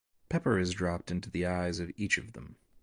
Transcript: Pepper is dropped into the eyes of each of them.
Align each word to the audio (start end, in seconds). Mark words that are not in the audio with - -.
Pepper 0.29 0.57
is 0.57 0.71
dropped 0.73 1.11
into 1.11 1.29
the 1.29 1.45
eyes 1.45 1.79
of 1.79 1.91
each 1.95 2.17
of 2.17 2.33
them. 2.33 2.55